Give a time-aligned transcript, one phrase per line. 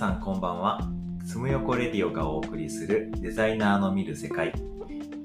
[0.00, 0.80] さんこんばんは。
[1.26, 4.50] つむよこレディオがお送りするデザイナーの見る世界。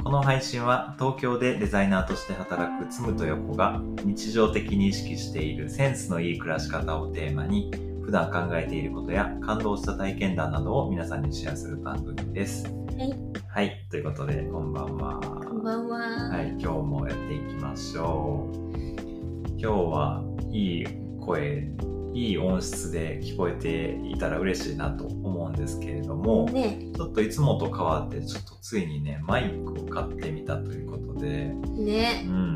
[0.04, 7.72] この配信は東京でデザイナーとして働くつむとよこが日常的に意識しているセンスのいい暮らし方をテーマに
[8.04, 12.66] 普段考えていることや感動した体験談などを皆さんにシェアする番組です。
[12.66, 12.72] は
[13.06, 13.16] い。
[13.48, 13.88] はい。
[13.90, 15.22] ということで、こんばんは。
[15.22, 16.00] こんばんは。
[16.32, 16.50] はい。
[16.60, 18.56] 今日もやっていきましょう。
[19.58, 20.86] 今日はいい
[21.22, 21.72] 声、
[22.16, 32.56] いい音質で聞こえていたら嬉しいなと思うんですけれども、ね、ちょっといつもと変わって、ちょっとついにね、マイクを買ってみたということで、うね、ん。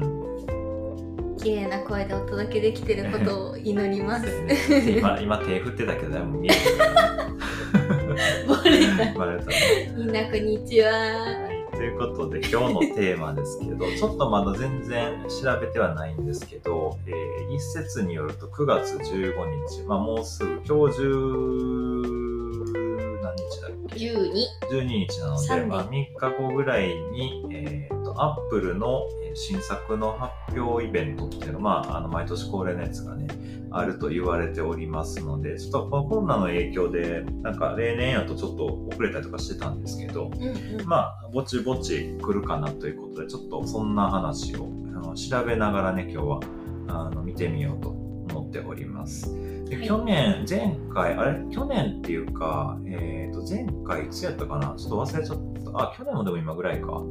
[1.37, 4.25] 綺麗な声でお届けできてることを祈ります。
[4.43, 4.55] ね
[4.97, 6.77] 今、今手振ってたけど、でも見えてる。
[8.47, 9.19] バレた。
[9.19, 9.93] バレたね。
[9.97, 11.48] みんなこんにちは。
[11.79, 19.33] はい、ということで今日のテーマですけど ちょっとまだ全然調べてはないんですけど、えー一説によると9月15
[19.67, 23.97] 日、まあ、もうすぐ今日10何日だっけ？
[23.99, 24.47] 十二。
[24.71, 33.27] 12日なので、まあ、3日後ぐらいに、えー、とアップルのえー新作の発表イベントっていうのまあ、あの毎年恒例のやつがね
[33.71, 40.85] あると言われておりますのでちょっとこのコロナの影響でなんか例年やとちょっと遅れたりとかしてたんですけど、うんうん。
[40.85, 44.65] まあ、ぼちぼち来るかなということで、ちょっとそんな話を
[44.95, 46.39] あの調べながらね、今日は
[46.87, 49.31] あの見てみようと思っております。
[49.65, 51.39] ではい去年、前回、あれ？
[51.51, 54.73] 去年っていうか、えっ、と、前回いつやったかな？
[54.75, 55.37] ちょっと忘れちゃっ
[55.73, 55.79] た。
[55.79, 57.03] あ、去年もでも今ぐらいか。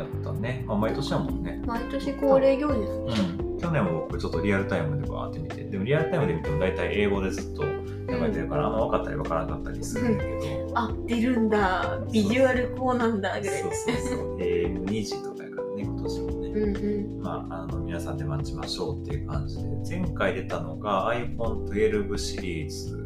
[0.00, 0.64] やったね。
[0.66, 1.62] まあ、毎年やもんね。
[1.66, 2.74] 毎年恒例行事。
[2.74, 3.58] うん。
[3.60, 12.00] 去年も僕ちょっとリアルタイムでバーって見て、でもリアルタイムで見ても大体英語でずっと流れてるから、あんま分かったり分からなかったりするんだけど、あ、出るんだ。
[12.12, 13.72] ビジュアルこうなんだぐらいそう。
[13.72, 14.36] そうそう。
[14.38, 16.48] AM2 時とかやからね、今年もね。
[16.48, 17.22] うんうん。
[17.22, 22.99] まあ、あの皆さんで待ちましょうっていう感じで前回出たのが iPhone12 シリーズうん。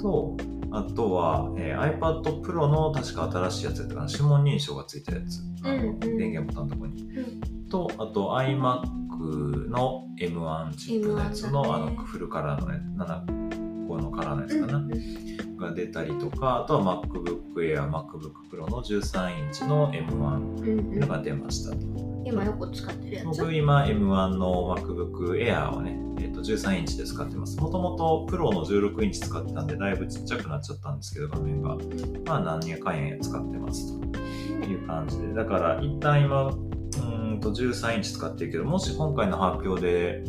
[0.00, 0.36] と
[0.70, 4.10] あとは、えー iPad Pro の確か新しいやつやったかな。
[4.10, 5.40] 指紋認証がついたやつ。
[5.62, 7.02] あの、電源ボタンのとこに。
[7.02, 7.68] うん。
[7.68, 14.90] とあと iMac の M1 チップのやつの M1 だあねのフルカラーのや7個のカラーのやつかな、うん
[15.56, 20.10] が出たりとかあとは MacBook Air MacBook Pro の13インチの M1
[20.62, 21.00] うん。
[21.00, 22.13] のが出ましたと。
[22.24, 23.24] 今よく使ってるやつ？
[23.26, 27.56] 僕今 M1 の MacBook Air をね、えー、と13インチで使ってます。
[27.58, 31.76] もともとプロの16インチ使ってたんでだいぶちっちゃくなっちゃったんですけど画面が。
[32.26, 34.18] まあ何やかんや使ってますと
[34.66, 35.34] いう感じで。
[35.34, 40.24] だから一旦今うーんと13インチ使ってるけど、もし今回の発表で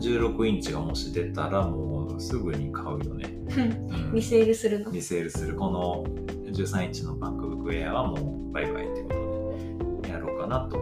[0.00, 3.34] 16インチがもし出たらもうすぐに買うよね。
[3.56, 3.60] う
[4.10, 4.92] ん見セールするの？
[4.92, 6.04] リセールするこの
[6.52, 9.08] 13インチの MacBook Air はもうバイバイってこ
[10.00, 10.78] とでやろうかなと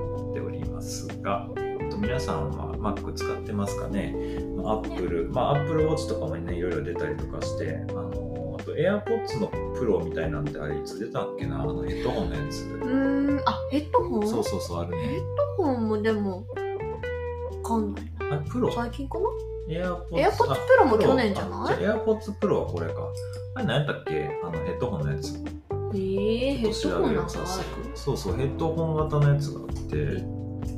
[0.84, 4.15] ますが、えっと皆さんは Mac 使ってますかね
[4.62, 11.62] ?Apple、まあ Apple Watch とかもね、いろいろ出たりとかして、あの、あと AirPods の Pro みたいなんてあれいつ出たっけな？
[11.62, 12.65] あのヘッドホンのやつ。
[12.65, 13.43] うーん。
[13.47, 14.28] あ、ヘッドホン？
[14.28, 15.19] そうそうそう、あるヘッね。
[15.56, 16.45] ドホンもでも、わ
[17.62, 18.37] かんないな。
[18.37, 18.71] あれ、プロ？
[18.71, 19.25] 最近かな
[19.69, 21.75] ?AirPods AirPods あ Pro も去年じゃない？
[21.75, 23.01] あじゃあ AirPods Pro はこれか。
[23.55, 24.39] あれ何やったっけ？
[24.45, 25.34] あのヘッドホンのやつ。
[25.97, 30.25] えー、ヘッドホンなんそうそうヘッドホン型のやつがあって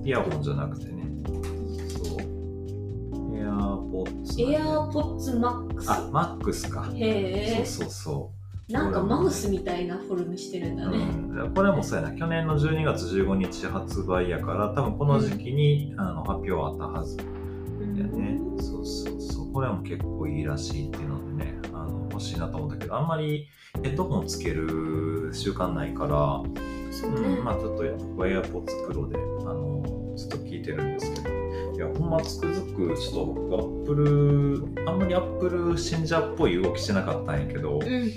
[0.05, 1.05] イヤホンじゃなくてね。
[2.03, 3.37] そう。
[3.37, 5.91] エアポッツエアーポッツマックス。
[5.91, 6.91] あマックスか。
[6.95, 7.65] へえ。
[7.65, 8.33] そうそうそ
[8.69, 10.99] なんかマウスみたいなフォルムしてるんう、だね。
[10.99, 12.17] うん、これもそうやな。
[12.17, 17.17] 去年の12月15日発売やから多分この時期に、あの発表あったはず
[17.81, 17.97] うん。
[17.97, 19.53] やね、そうそうそう。
[19.57, 23.49] これも結構いいらしいっていうのでねあの欲しいなと思ったけどあんまり
[23.83, 26.43] ヘッドホンつける習慣ないから
[27.01, 27.17] そうね。
[27.17, 31.37] うん、まあちょっと僕は AirPods Pro で、あのずっと聞いてるんですけど、
[31.75, 38.11] いや、ほんまつくづく、ちょっと僕、Apple、あんまり Apple 信者っぽい動きしてなかったんやけど、うん。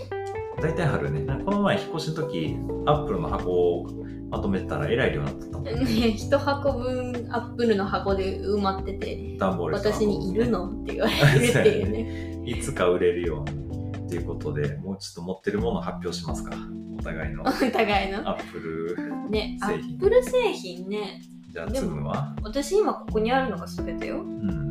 [0.62, 3.88] 大体春ね、この前引っ越しの時、Apple の箱を
[4.29, 5.66] まとめてたらえらい量になってたもん。
[5.66, 5.73] ね、
[6.11, 10.70] 一箱分アップルの箱で埋まってて、私にいるの？
[10.70, 12.41] って言われるっていうね。
[12.49, 13.69] いつか売れるように
[14.09, 16.58] っていうことで、もうちょっと持ってるものを発表しますか。
[17.00, 19.29] お互いのお互いの？Apple。
[19.29, 21.22] ね、ア製品ップル製品ね、
[21.52, 22.35] じゃあ、でもツムは？
[22.41, 24.22] 私今ここにあるのが全てよ。
[24.22, 24.70] うん。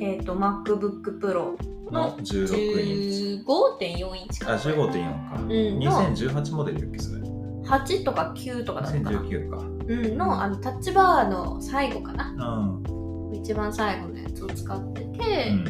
[0.00, 1.56] えっ、と、MacBook Pro
[1.90, 3.44] の16インチ。
[3.44, 4.58] 15.4インチかあ、な。
[4.60, 5.40] 15.4か。
[5.40, 9.20] うん、の2018モデルやっけそれ8とか9とかだったかな。
[9.20, 12.30] 2019かうん、のあのタッチバーの最後かな。
[12.38, 15.64] うん、一番最後のやつを使ってて、うん、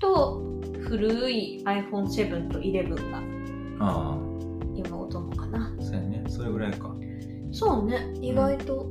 [0.00, 0.51] と
[0.82, 3.22] 古い iPhone7 と11が
[3.80, 4.18] あ
[4.74, 6.94] 今お供かなあそうやねそれぐらいか
[7.52, 8.90] そうね意外と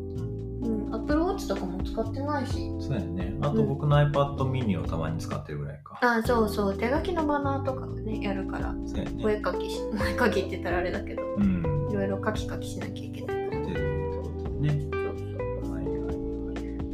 [0.61, 2.71] うん、Apple Watch とかも使ってないし。
[2.79, 3.35] そうやね。
[3.41, 5.97] あと僕の iPad mini をたまに使ってるぐらいか。
[6.01, 6.77] あ、そうそう。
[6.77, 8.75] 手書きのバナーとかをね、やるから。
[8.85, 9.33] そうやおね。
[9.33, 11.88] 絵描きし、お絵描きって言ったらあれだけど、うん。
[11.89, 13.61] いろいろ書き書きしなきゃいけないから。
[13.61, 14.90] 出てるってことね。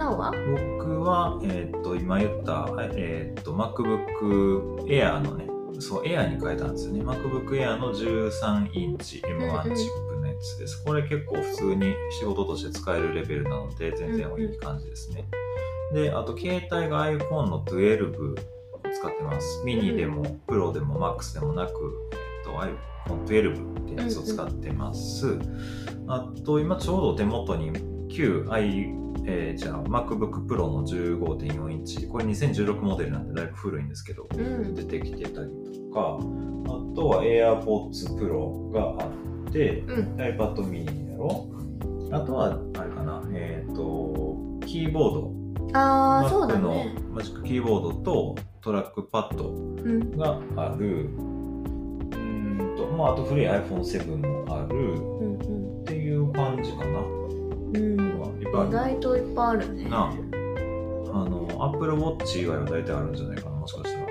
[0.07, 0.31] なおは？
[0.79, 5.47] 僕は、えーっと、今言った、はいえーっと、MacBook Air のね、
[5.79, 7.01] そう、Air に変えたんですよね。
[7.01, 10.83] MacBook Air の13インチ M1 チップのやつです。
[10.85, 15.25] これ結構普通に仕事として使えるレベルなので、全然いい感じですね。
[15.93, 18.35] で、あと、携帯が iPhone の12を
[18.93, 19.63] 使ってます。
[19.65, 21.71] ミニでも、プロでも、Max でもなく、
[22.11, 22.75] えーっ
[23.07, 25.37] と、iPhone12 ってやつを使ってます。
[26.07, 27.71] あと、今ちょうど手元に
[28.09, 28.93] 旧 i
[29.29, 34.73] えーじゃあ MacBook Pro の15.4インチこれ2016モデルなんでだいぶ古いんですけどうん。
[34.75, 35.49] 出てきてたり
[35.89, 39.07] とかあとは AirPods Pro があ
[39.49, 40.15] ってうん。
[40.15, 41.49] iPad mini やろ
[42.11, 42.45] あとは
[42.77, 45.37] あれかなえっ、とキーボード
[45.77, 46.95] ああ、そうだね。
[47.11, 50.17] マジックキーボードとトラックパッドうん。
[50.17, 54.15] があるうーんとまああと古い iPhone7
[54.45, 55.81] もあるうんうん。
[55.81, 58.06] っていう感じかなうん。
[58.47, 59.89] いっぱいある意外といっぱいあるね。
[59.89, 64.07] なあ、あの、Apple Watch 以外は大体あるんじゃないかな、もしかしたら。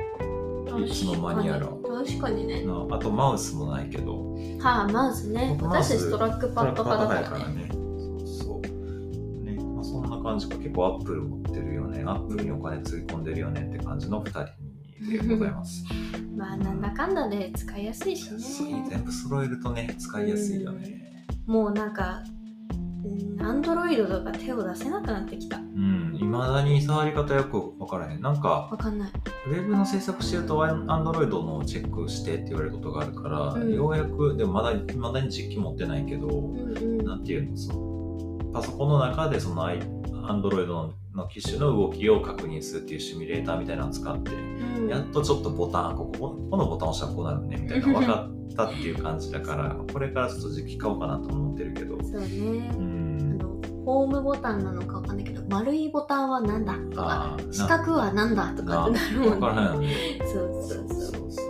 [0.85, 1.67] いつの間にやら。
[1.67, 2.65] 確かにね。
[2.65, 5.57] なああと、マウスもないけど、はあ、マウスね。
[5.61, 7.55] 私たちトラックパッド派だからね。
[7.55, 7.69] ね。
[7.73, 7.77] そ
[8.17, 9.43] うそう。
[9.43, 10.57] ね、まあ、そんな感じか。
[10.57, 12.05] 結構 Apple 持ってるよね。
[12.07, 14.45] Apple にお金つぎ込んでるよねって感じの2人
[15.11, 15.85] でございます。
[16.37, 18.87] まあ、なんだかんだで使いやすいしね。
[18.91, 21.31] 全部揃えるとね、使いやすいよね。
[21.47, 22.23] もうなんか、
[23.41, 25.59] アンドロイドとか手を出せなくなってきた。
[25.59, 28.21] うん、いまだに触り方よくわからへん。
[28.21, 29.11] なんか、わかんない。
[29.49, 36.99] ウェブの制作してると、アンドロイドのチェックしてって言われることがあるから、うんようやく、でもまだ、まだに実機持ってないけど、うんうん。
[37.05, 39.81] なんていうの、そのパソコンの中でそのアイ
[40.29, 52.71] アンドロイドの機種の動きを確認するっていうシミュレーターみたいなのを使って、うんやっとちょっとボタン、ここ、このボタン押したらこうなるね、みたいなの分かったっていう感じだから、これからちょっと実機買おうかなと思ってるけど、そうね。
[52.79, 52.96] うあん。
[53.87, 56.75] の、ホームボタンなのかわかんないけど、丸いボタンはなんだ？
[56.91, 60.21] とか、四角はなんだとかってなるもんね。
[60.21, 61.33] そうそうそう。
[61.33, 61.45] そ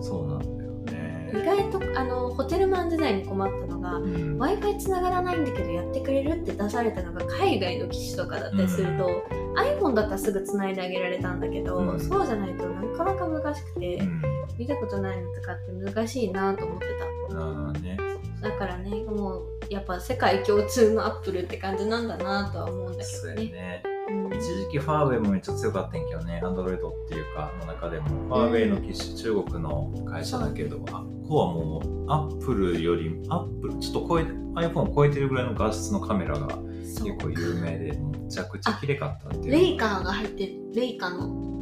[0.00, 0.28] うそう。
[0.28, 1.32] なんだよね。
[1.34, 9.22] 意外とあのホテルマン時代に困ったのが、うん w i f i つながらないんだけどやってくれるって出されたのが海外の機種とかだったりすると、
[9.56, 14.22] iPhone だったらすぐつないであげられたんだけど、うんそうじゃないとなかなか難しくて、うん
[14.58, 16.86] 見たことないのとかって難しいなと思って
[17.30, 17.96] あーね。
[18.42, 19.42] ただからねもう
[19.72, 23.44] やっぱ世界共通のアップルって感じなんだなとは思うんだけどね。
[23.46, 23.82] やね。
[24.08, 24.34] うん。
[24.34, 36.48] 一時期ファーウェイもめっちゃ強かったんやけどね、アンドロイドっていうか、の中でも、ファーウェイの機種、中国の会社だけど、あっこはもう、アップルより、アップル、ちょっと超え、iPhone を超えてるぐらいの画質のカメラが
[36.82, 39.52] 結構有名で、めちゃくちゃ綺麗かったっていう。
[39.52, 41.52] レイカーが入ってるレイカの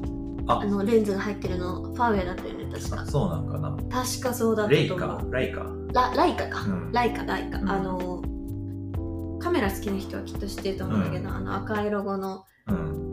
[0.46, 0.60] あ。
[0.60, 3.76] あのレンズが入ってるのファーウェイだったよね確かあそうなんかな。
[3.90, 5.66] 確かそうだったレイと思うカ、ライカ？
[5.92, 8.22] ラライカか、うんライカライカ、うんあの
[9.40, 13.10] カメラ好きな人はきっと知ってると思うんだけど、あの赤いロゴのうん。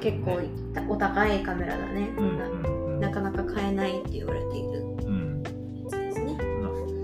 [0.00, 0.40] 結構
[0.88, 3.00] お高いカメラだね、うんうんうん。
[3.00, 5.42] なかなか買えないって言われているうん。
[5.84, 6.38] やつですね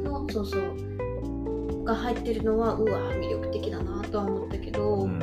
[0.03, 5.21] のそうそうが入ってるのはうわ魅力的だなとは思ったけど、うん。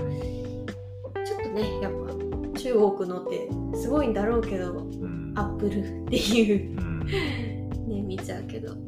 [1.25, 2.13] ちょっとねやっぱ
[2.59, 5.02] 中国のってすごいんだろうけどうん。
[5.35, 6.79] アップルっていう。
[6.79, 6.99] うん。
[7.05, 8.73] ね見ちゃうけど。
[8.75, 8.83] ね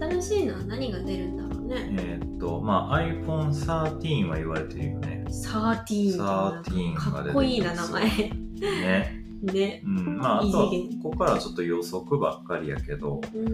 [0.00, 5.24] 新しいのは何が出るんだろうね、えーっと、まあ iPhone13 は言われてるよね。
[5.28, 8.04] 13か13が出てかっこいいな名前。
[8.60, 9.18] ね。
[9.42, 9.82] ね。
[9.84, 10.18] うん。
[10.18, 10.70] まあ、あとは
[11.02, 13.50] ここからはちょっと予測ばっかりやけど、うんう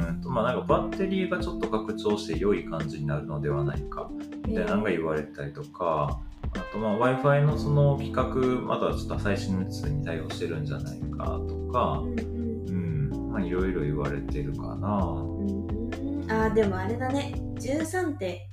[0.00, 4.08] ーんと、まあなんかバッテリーがちょっと拡張して良い感じになるのではないか、
[4.46, 6.20] みたいなのが言われたりとか、
[6.54, 12.20] あとまあ Wi-Fi のその規格、まだちょっと最新のやつに対応してるんじゃないかとかう、ん
[12.68, 14.96] うん、まあいろいろ言われてるかな。
[14.96, 15.46] うん。
[15.46, 17.34] うんあーでもあれだね。
[17.56, 18.48] 13って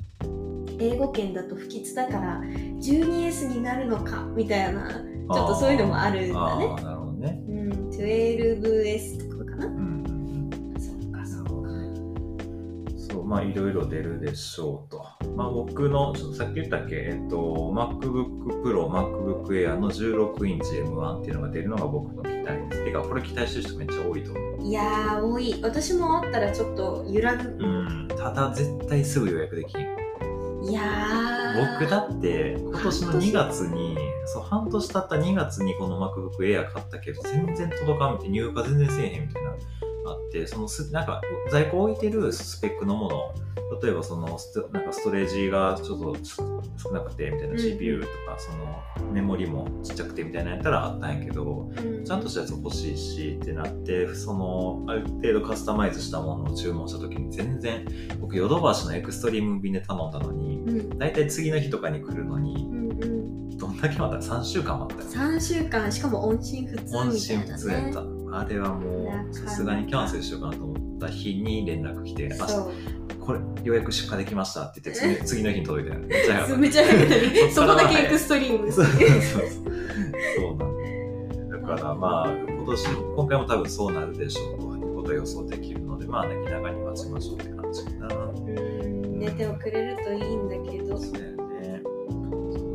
[0.80, 6.68] 英語圏だと不吉だから 12S になるのかみたいなちょっとそういうのもあるんだね。
[6.82, 7.40] なるほどね。
[7.48, 7.90] うん。
[7.90, 9.66] 12S とかかな。
[9.68, 9.98] うん
[13.28, 15.06] まあいろいろ出るでしょうと。
[15.38, 17.38] まあ僕の、さっき言ったっけ、えっと、
[17.72, 22.86] MacBook Pro、MacBook Air の16インチ M1 っていうのが出るのが僕の期待です。
[22.86, 24.68] てか、これ期待してる人めっちゃ多いと思う。
[24.68, 28.08] いやー多い私もあったらちょっと揺らぐうん。
[28.18, 29.80] ただ絶対すぐ予約できん。
[29.80, 39.52] いやー僕だって今年の2月に、そう、半年経った2月にこの MacBook Air 買ったけど、全然届かんみたいな、入荷全然せえへんみたいな、
[40.12, 41.22] あってそのすなんか
[41.52, 43.34] 在庫置いてるスペックのもの
[43.82, 52.06] 例えばそのストなんかストレージがちょっと少なくてみたいな、うん CPU とかそのメモリもちっちゃくてみたいなやったらあったんやけどうん。
[52.06, 57.86] ちゃんとしたやつ欲しいしってなってそのある程度カスタマイズしたものを注文した時に全然
[58.20, 60.98] 僕ヨドバシのエクストリーム便で頼んだのにうん。
[60.98, 62.68] 大体次の日とかに来るのに
[63.58, 72.72] どんだけ待った？3週間待ったよ3週間しかも音信不通みたいな、ね、音信不通やったあれはもうさすがにキャンセルしようかなと思った日に連絡来て「あそう。
[73.20, 76.58] これようやく出荷できました」って言って 次次の日に届いたよめっちゃ早かった。
[76.58, 78.72] めっちゃ早く そこだけエクそうストリーム。
[78.72, 80.66] そうそうそうなんだ。
[80.66, 88.16] ねだからまあ今年今回も多分そうなるでしょうということが予想できるのでまあね気長に待ちましょうって感じかな。
[88.16, 90.98] うん寝てはくれるといいんだけど。
[90.98, 91.82] そうやね。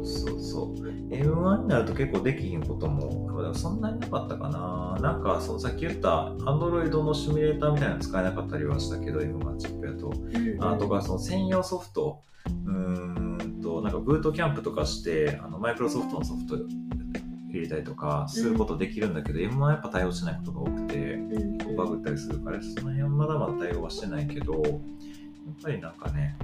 [0.03, 4.99] そうそう M1 になると結構できひんこともでもそんなになかったかな。
[5.01, 10.09] なんかそのさっき言った Android のシミュレーターみたいなの使えなかったりはしたけど M1 チップやと。
[10.09, 12.23] うんあとかその専用ソフト。
[12.67, 16.57] うーんとなんかブートキャンプとかしてあのマイクロソフトのソフト
[17.49, 24.73] 入れたりとかすることできるんだけど、M1 はやっぱ対応しないことが多くてうん結構バグったりするからその辺はまだまだ対応はしてないけどやっ
[25.63, 26.37] ぱりなんかね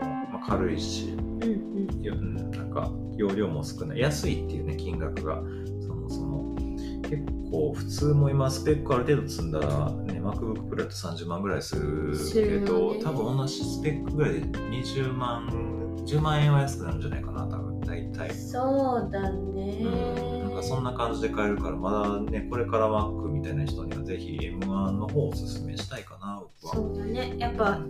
[0.00, 4.00] あの、まあ、軽いしうんなんか容量も少ない。
[4.00, 5.36] 安いっていうね金額が。
[5.36, 5.73] そ
[6.04, 6.54] もそも
[7.02, 15.48] 結構普通も今スペックある程度積んだらね MacBook Pro だと30万ぐらいするけど、よね多分同じスペックぐらいで20万
[16.06, 18.34] 10万円は安くなるんじゃないかな多分大体。
[18.34, 19.78] そうだね。
[19.80, 26.74] うん、なんかそんな感じで買えるからまだねこれから Mac みたいな人にはぜひ M1 の方をおすすめしたいかな僕は。
[26.74, 27.34] そうだね。
[27.38, 27.80] やっぱ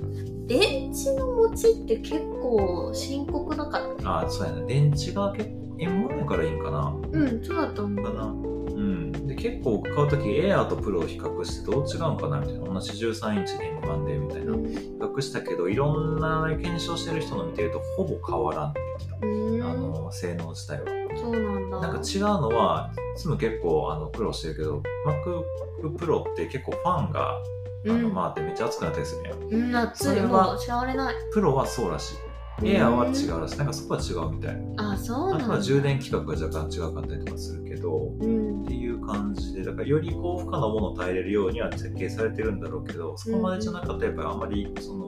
[0.47, 6.97] 電池の持ちって結構深刻だからねあそうやな電池が結構 M1 やからいいんかな？
[7.13, 8.05] うんそうだと思う。
[8.05, 8.35] かな？
[8.75, 12.65] うん、で結構買うときエアーとプロを比較してどう違うんかなみたいな。
[12.75, 14.53] 同じ13インチで M1 でみたいな。
[14.53, 14.67] うん。
[14.67, 19.63] 比較したけどいろんな検証してる人の見てるとほぼ変わらんって言ってた、うん。
[19.63, 20.87] あの性能自体は。
[21.17, 21.81] そうなんだ。
[21.81, 27.43] なんか違うのはいつも結構あの苦労してるけど MacBook Pro って結構ファンがあ
[27.87, 28.15] の、うん。
[28.15, 29.39] 回ってめっちゃ熱くなったりするやん。
[29.39, 31.15] うん夏それはもう触れない。
[31.33, 32.15] プロはそうらしい
[32.63, 33.59] エアーは違うらしい。
[33.59, 34.57] なんかそこは違うみたい。
[34.77, 35.45] あそうなんだ。
[35.45, 38.63] あとは充電規格が若干違かったりとかするけどうん。
[38.65, 45.05] っていう感じでだからより高負荷のものを耐えれるようには設計されてるんだろうけどそこまでじゃなかったらやっぱりあんまりその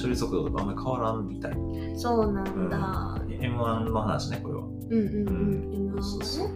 [0.00, 1.52] 処理速度とかあんまり変わらんみたい、
[1.96, 3.24] そうなんだ。
[3.26, 4.60] M1 の話ねこれは。
[4.62, 5.98] うんうんうん。
[5.98, 6.54] うそうね。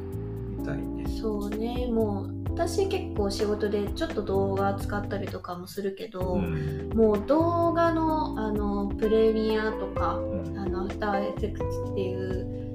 [0.59, 1.07] みたいね。
[1.21, 1.89] そうね。
[1.93, 6.91] もう私結構仕事でちょっと動画使ったりとかもするけど、うん。
[6.95, 10.59] もう動画のあのプレミアとかうん。
[10.59, 12.75] あのアフターエフェクツっていう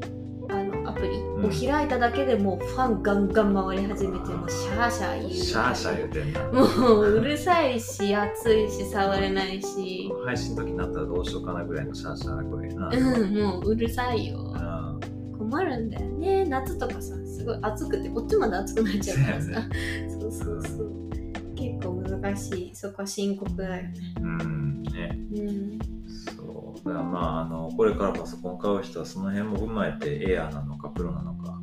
[0.50, 1.46] あのアプリん。
[1.46, 5.32] を開いただけでもうファンガンガン回り始めてもうシャーシャー言う。
[5.34, 10.12] シャーシャー言うてんなもううるさいし暑いし触れないし。
[10.26, 12.68] 配信の時になったらどうしようかなぐらいのシャーシャーな声。
[12.70, 14.52] な、うんもううるさいよ。
[14.56, 14.77] あ
[15.50, 16.46] 困るんだよね。
[16.46, 19.70] 夏とかさすごい暑くてこっちまで暑くなっちゃうからさ。
[20.20, 21.08] そうそうそう
[21.56, 22.76] 結構難しい。
[22.76, 23.94] そこは深刻だよね。
[24.22, 25.20] うんね。
[25.34, 25.80] うん
[26.38, 26.88] そう。
[26.88, 31.60] だからまああのこれからパソコン買う人はその辺も踏まえてエアーなのかプロなのか。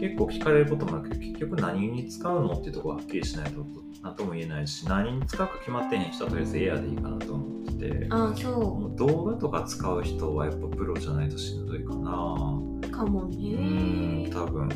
[0.00, 3.66] 結構聞かれることもあるけど結局何に使うのっていうところがはっきりしないと
[4.00, 8.06] 何とも言えないし何に使うか決まってへん人はとりあえずエアーでいいかなと思ってて。
[8.10, 12.60] あそもう動画とか使う人はやっぱプロじゃないとしんどいかな。
[12.60, 12.67] う
[12.98, 13.36] かもうね。
[13.36, 14.68] ーん多分。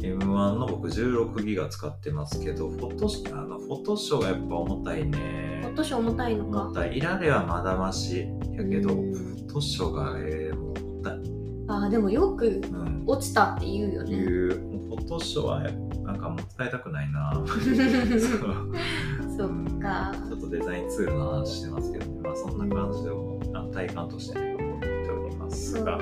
[0.00, 5.60] M1 の僕16ギガ使ってますけどフォトシあのフォトショーがやっぱ重たいね。
[5.64, 6.62] 今年重たいのか？
[6.66, 6.96] 重たい。
[6.96, 9.12] イラレはまだましやけどうん。
[9.12, 11.14] フォトショーがえー、もう重たい、
[11.68, 14.18] あでもよくうん、落ちたって言うよいね。
[14.18, 17.32] うもうフォトショーはなんかもう使いたくないな。
[19.36, 20.12] そっか。
[20.28, 25.98] ちょっとデザインツールの話してますけど、ね、まあそんな感じであの体感としてね思っておりますが、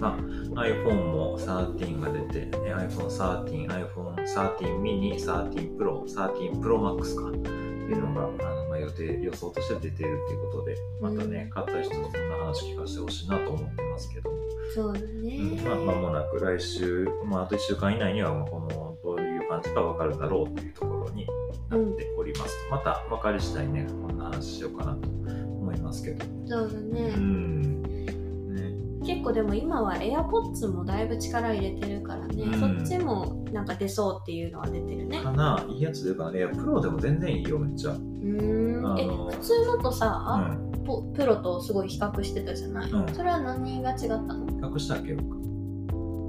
[0.00, 7.60] ねうん、まあ iPhone も13が出て、ね、iPhone13、iPhone13 mini、13 Pro、13 Pro Max か。
[7.90, 14.36] っていうのがあの、まあ、予定予想として出ているっていうことでまたね、買った人そんな話聞かせてほしいなと思ってますけども、
[14.72, 21.26] そうだうんねまあ、間もなく来週、まあ、あと1週間以内にはもうこのどういう感じか分かるだろうというところに
[21.68, 26.24] なっております、また分かり次第ねこんな話しようかなと思いますけど。
[26.46, 27.00] そうだね。
[27.16, 27.79] うん。
[27.79, 27.79] ね
[29.10, 32.60] 結構でも今は AirPods もだいぶ力入れてるからね、うん。
[32.60, 35.20] そっちもなんか出そうっていうのは出てるね。
[35.20, 35.64] かな？
[35.68, 36.38] いいやつ出るかな。
[36.38, 37.90] いや、プロでも全然いいよ、めっちゃ。
[37.90, 38.98] うん。
[38.98, 40.70] え普通のとさ、ん。
[40.86, 43.14] ポプロとすごい比較してたじゃない、うん。
[43.14, 44.46] それは何が違ったの？
[44.46, 45.14] 比較したっけ？
[45.14, 45.36] 僕。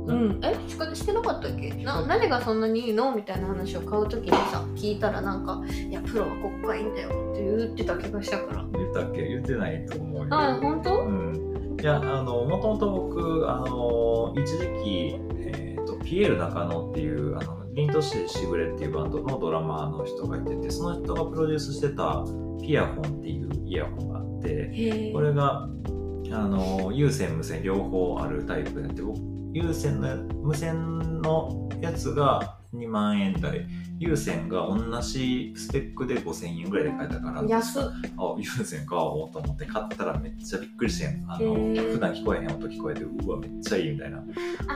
[0.07, 1.69] うん、えしてなかったっけ？
[1.83, 3.15] な何がそんなにいいの？
[3.15, 8.65] みたいな話を買う時にさ聞いたらなんか「いやプロはここがいいんだよ」って言ってた気がしたから。
[8.73, 9.27] 言ったっけ？
[9.27, 10.27] 言ってないと思うよ。
[10.31, 11.01] あ本当？
[11.01, 11.50] うん。
[11.81, 22.23] いや、あの、もともと僕、あの、一時期、えっ、と、ピエール中野っていう、あの、凛としてしぐれっていうバンドのドラマーの人がいてて、その人がプロデュースしてた
[22.61, 25.67] ピアホンっていうイヤホンがあって、これが、
[26.33, 28.89] あの、有線、無線両方あるタイプで
[29.53, 33.67] 有線の、無線のやつが2万円台、
[34.01, 41.23] 有線が同じスペックで5000円ぐらいで買えたから、安っあ、有線買おうと思って買ったらめっちゃびっくりしてん。
[41.27, 44.21] あの、普段聞こえへん音聞こえて、うわ、めっちゃいいみたいなあ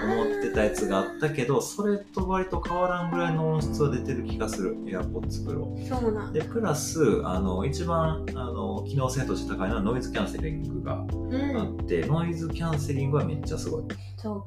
[0.03, 4.75] 思ってたやつがあったけど、それと割と変わらんぐらいの音質は出てる気がする。
[4.85, 5.87] AirPods Pro。
[5.87, 13.83] そうなで、プラス、あの、一番、あの、機能性として高いのはノイズキャンセリングがうんあって、ノイズキャンセリングはめっちゃすごい。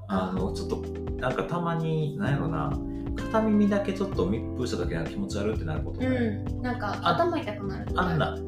[0.07, 0.77] あの、ちょっと、
[1.17, 2.73] なんかたまに、なんやろな、
[3.19, 6.21] 片耳だけちょっと密封した時は気持ち悪いってなることうない。
[6.21, 8.39] んなんかあ頭痛くなるあんな、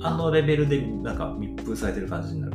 [0.00, 2.52] あのレベルでなんか密封されてる感じになる。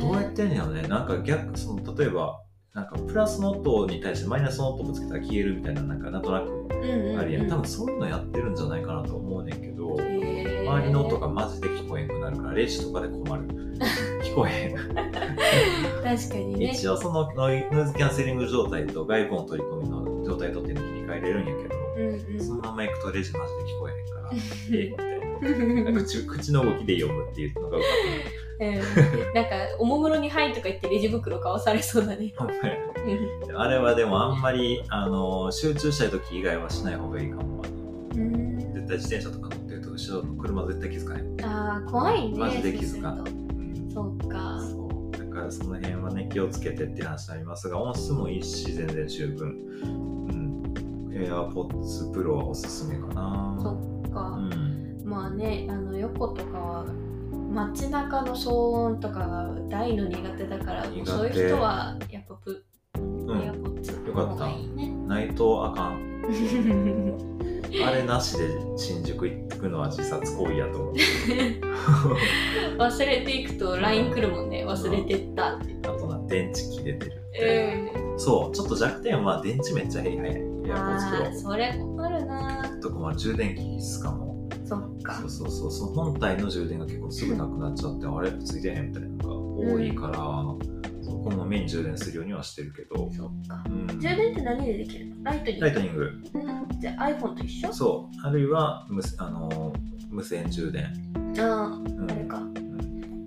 [0.00, 0.82] どうやってんねやろね。
[0.82, 2.40] なんか逆、その、例えば、
[2.74, 7.42] なんかプラスの音に対してマイナスの音ぶつけたら消えるみたいな、なんかなんとなくうんうんあるやん。
[7.44, 13.46] うん多分そういうのやってるんじゃないかなと思うねんけど、周りの音がマジで聞こえんくなるから、レジとかで困る。
[14.22, 14.76] 聞こえへん。
[14.76, 24.30] 確かにね一応そのノイズキャンセリング状態と外部音取り込みの状態とっていうのに切り替えれるんやけど、うんそのまま行くとレジマジで聞こえへんから、
[24.78, 25.16] えみたいな。
[25.16, 27.86] うんなんか口口の動きで読むっていうのが分か
[28.60, 29.34] うん。
[29.34, 32.32] なんかおもむろに「はい」とか言ってレジ袋買わされそうだね。
[33.54, 37.62] あれはでもあんまりあの集中したい時以外はしない方がいいかも。
[38.14, 38.58] うん。
[38.58, 41.22] 絶対自転車とか乗ってると後ろの車絶対気づかない。
[41.42, 43.16] あー怖いねマジで気づかん。
[43.18, 43.88] そうするうん。
[43.88, 44.58] とそうか。
[44.62, 45.18] そう。
[45.18, 50.15] だからその辺はね気をつけてっていう話になりますが音質もいいし全然十分。
[51.16, 51.32] うん。
[51.32, 53.58] AirPods Pro はおすすめかな。
[53.60, 53.72] そ
[54.08, 55.02] っか、うん。
[55.04, 56.84] まあねあの横とかは
[57.52, 60.90] 街中の騒音とかが大の苦手だからそ
[61.24, 62.64] ういう人はやっぱプ
[62.98, 66.06] うんエアポッツよかったの方がいいねないとあかん。
[67.84, 70.94] あれなしで新宿行くのは自殺行為やと思う。
[72.78, 77.22] 忘れていくと LINE 来るもんね忘れてったってあとな、電池切れてる。
[77.40, 80.55] うんそう、ちょっと弱点は電池めっちゃ減り早い。
[80.68, 82.70] エアポッツプあーそれ困るな。
[82.74, 82.80] ロ。
[82.80, 84.48] とかまあ充電器必須かも。
[84.64, 85.14] そっか。
[85.14, 88.32] そうそうそう、その本体の充電が結構すぐなくなっちゃって、あれ？
[88.44, 90.16] ついてへんみたいなのが多いから、
[91.02, 93.10] そこもメイン充電するようにはしてるけど。
[93.12, 93.64] そっか。
[93.68, 95.24] うん、充電って何でできるの？
[95.24, 95.66] ライトニング。
[95.66, 96.02] ライトニング。
[96.34, 96.80] うん。
[96.80, 97.72] じゃあ iPhone と一緒？
[97.72, 99.72] そう、あるいは無あの
[100.10, 100.86] 無線充電。
[101.14, 101.40] あうん。
[101.40, 101.80] あ
[102.12, 102.38] あれか。
[102.38, 103.24] うん。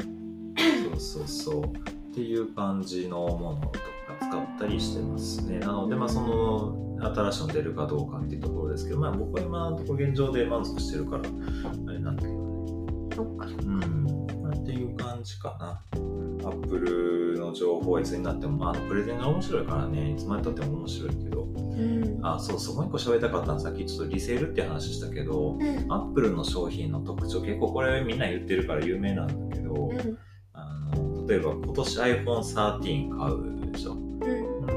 [0.97, 1.63] そうそうそう。
[1.65, 3.85] っていう感じのものとか
[4.19, 5.59] 使ったりしてますね。
[5.59, 13.15] なので、まあ、その新しいの出るかどうかっていうところですけど、まあ、僕は今のところ現状で満足してるから、あれなんだけどね。
[13.15, 14.27] そっかそっかうん。
[14.41, 15.99] まあ、っていう感じかな。
[16.41, 30.17] アップルの情報はいつになっても、まあ、プレゼンが面白いからね、いつまでたっても面白いけど、うんあ、そうそう、もう一個喋りたかったのさっきちょっとリセールって話したけど、うんアップルの商品の特徴、結構これみんな言ってるから有名なんだけど、うん
[30.53, 34.08] あの例えば今年 iPhone13 買うでしょ。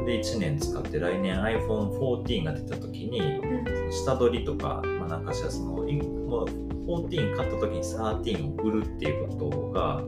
[0.02, 10.02] うんで1年使って来年 iPhone14 が出た時にうん下取りとか、まあ、なんかしらそのいもう14買った時に13を売るっていうことが、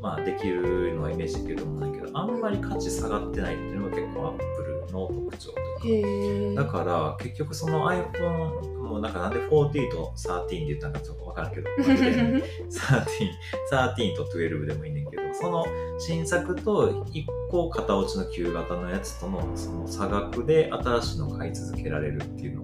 [0.00, 5.60] まあ、できるのはイメージできると思うんだけどあんまり価値下がってないっていうのが結構 Apple の特徴とか。
[6.56, 12.42] だから結局その iPhone もうなんかなんで14と13って言ったのかちょっとわからんけど13
[13.70, 14.99] 13 と12でもいいね
[15.40, 15.64] その
[15.98, 22.56] 新作と1個型落ちの旧型のやつとのその差額で新しいのを買い続けられるっていう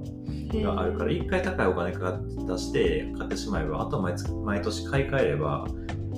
[0.62, 5.67] のがあるから1回高いお金か出して買ってしまえばあとは毎月毎年買い替えれば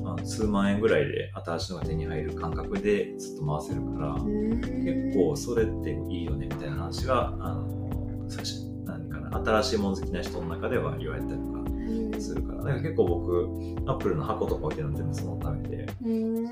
[0.03, 11.58] まあ数万円ぐらいで新しいのが手に入る感覚でずっと回せるから結構それっていいよねみたいな話があの最初何かな新しいもの好きな人の中では言われたりとか
[12.21, 13.49] するからだから結構僕
[13.87, 15.87] アップルの箱とか置いてるの全部そのためで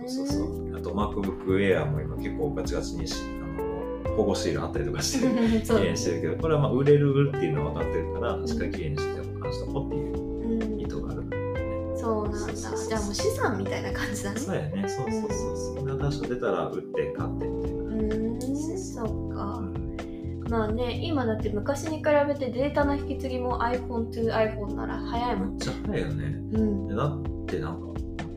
[0.06, 0.76] そうそうそう。
[0.76, 5.26] あと MacBook Air も今結構ガチガチにしあの保護シール貼ったりとかして
[5.66, 11.22] 綺麗にしてるけどこれはまあ売れるっていうのは分かってるからしっかり綺麗にして保管しとこうっていう意図がある
[11.96, 12.52] そうなんだ。
[12.52, 14.38] じゃあもう資産みたいな感じだね。
[14.38, 14.84] そうやね。
[14.86, 15.86] そうそうそうそう。
[15.86, 17.46] で新しく出たら売って買って
[20.48, 25.50] まあね今だって昔に比べてデータの引き継ぎも iPhone to iPhone なら早いもん。
[25.50, 26.24] めっちゃ早いよね。
[26.52, 26.88] うん。
[26.88, 27.86] でだってなんか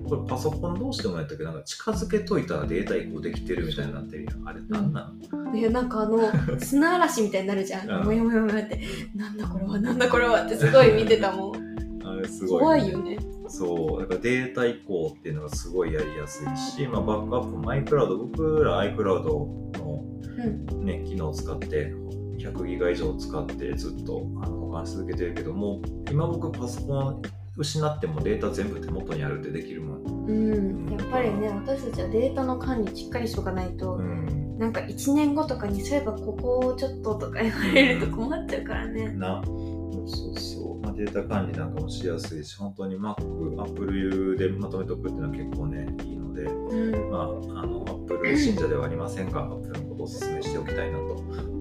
[0.09, 1.43] これパソコンどうしてもやったけ？
[1.43, 4.47] どなんか近づけといたらデータ移行できてるみたいになってるやん。
[4.47, 6.19] あれなんなの、いやなんかあの
[6.59, 7.89] 砂嵐みたいになるじゃん。
[7.89, 8.05] うん。
[8.05, 8.79] もやもやもやって。
[9.15, 11.55] なんだこれはなんだこれはってすごい見てたもん。
[12.03, 20.05] あれすごい、怖いよねそうだからデータ移行っていうのがすごいやりやすいし、まあ、バックアップも iCloud 僕ら iCloud の、
[20.37, 20.85] うん。
[20.85, 21.93] ね、機能を使って
[22.37, 27.21] 100ギガ以上使ってずっと保管し続けてるけども今僕パソコン
[27.57, 39.09] 失ってもデータ全部手元にあるってできるもん、うん、やっぱりね私たちはデータの管理しっかりしとかないと、うん、なんか1年後とかにそういえばここをちょっととか言われると困っちゃうからね。
[39.09, 39.41] な。
[39.45, 40.68] そうそう、まあ、
[40.99, 43.15] データ管理なんかもしやすいし本当に Mac、
[43.61, 47.21] Apple でまとめておくっていうのは結構ねいいのでうんまあ、
[47.63, 51.13] あの、アップル信者ではありませんが、アップルのことをお勧めしておきたいなと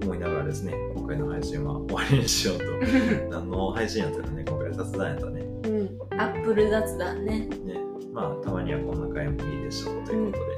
[0.03, 2.65] 思いながらですね、今回の配信は終わりにしようと。
[3.29, 5.41] 何の配信やったらね、今回雑談やったね。
[5.41, 7.79] うんアップル雑談ねね。
[8.13, 10.49] まあ、たまにはこんな回もいいでしょうということ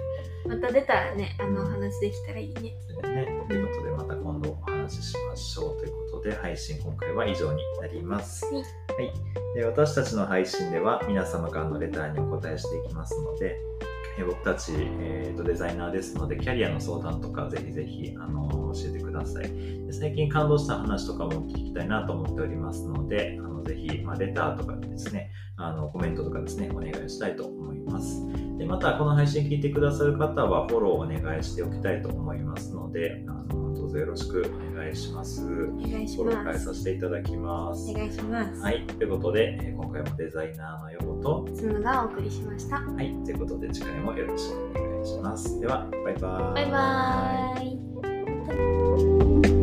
[0.50, 2.62] また出たらねあのお話できたらいいね
[3.02, 3.08] で。
[3.08, 8.46] でね、ということで、また今度お話ししましょうということで、配信今回は以上になります。
[8.46, 8.64] はい
[9.54, 13.58] で私たちの配信では皆様からのレターにお答えしていきますので、
[14.18, 19.44] えー僕たち、えーとデザイナーですので、キャリアの相談とかぜひぜひあの教えてください
[19.86, 19.94] で。
[19.94, 28.26] 最近感動した話とかも聞きたいなと思っておりますので、あのぜひ、まあ、レターとかですね、あのコメントとかですね、お願いしたいと思います。
[28.58, 33.61] でまた、この配信聞いてくださる方はフォローお願いしておきたいと思いますので、あのど
[33.92, 35.42] うぞよろしくお願いします。
[35.42, 37.94] フお願いしますさせていただきますお。
[37.94, 45.60] 願いします、はい、ということで、えー今回もデザイナーの横と、つむがお送りしましたはい、ということで次回もよろしくお願いします。
[45.60, 46.54] では、バイバーイ。
[46.54, 49.61] バイバーイ